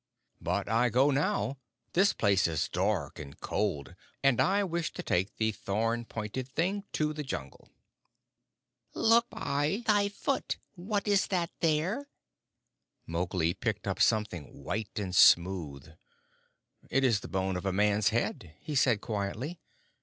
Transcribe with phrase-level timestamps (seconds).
[0.41, 1.59] "But I go now.
[1.93, 3.93] This place is dark and cold,
[4.23, 7.69] and I wish to take the thorn pointed thing to the Jungle."
[8.95, 10.57] "Look by thy foot!
[10.73, 12.09] What is that there?"
[13.05, 15.91] Mowgli picked up something white and smooth.
[16.89, 19.59] "It is the bone of a man's head," he said quietly.